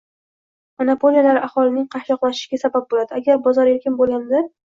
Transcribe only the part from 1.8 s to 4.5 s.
qashshoqlashishiga sabab bo‘ladi: agar bozor erkin bo‘lganida